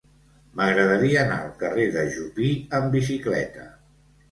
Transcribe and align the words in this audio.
M'agradaria 0.61 1.19
anar 1.25 1.37
al 1.43 1.51
carrer 1.61 1.85
de 1.97 2.07
Jupí 2.17 2.51
amb 2.81 2.91
bicicleta. 2.99 3.71